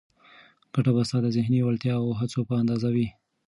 [0.73, 3.07] ګټه به ستا د ذهني وړتیا او هڅو په اندازه وي.